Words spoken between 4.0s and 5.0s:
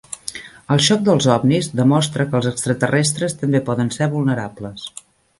vulnerables.